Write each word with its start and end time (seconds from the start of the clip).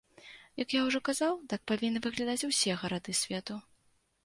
Як 0.61 0.69
я 0.77 0.79
ўжо 0.87 1.01
казаў, 1.09 1.33
так 1.51 1.61
павінны 1.73 2.03
выглядаць 2.07 2.47
усе 2.49 2.81
гарады 2.83 3.19
свету. 3.23 3.63